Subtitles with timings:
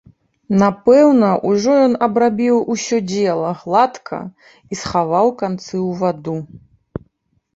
[0.61, 6.37] Напэўна, ужо ён абрабіў усё дзела гладка і схаваў канцы ў ваду.